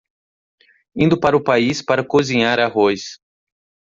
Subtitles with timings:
[0.95, 3.19] Indo para o país para cozinhar arroz